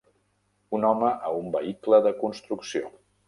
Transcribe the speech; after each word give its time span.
Un 0.77 0.87
home 0.91 1.11
a 1.29 1.33
un 1.41 1.53
vehicle 1.57 1.99
de 2.09 2.17
construcció. 2.25 2.91